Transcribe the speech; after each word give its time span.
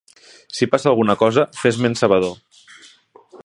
Si 0.59 0.67
passa 0.71 0.89
alguna 0.91 1.15
cosa, 1.23 1.45
fes-me'n 1.65 1.99
sabedor. 2.01 2.35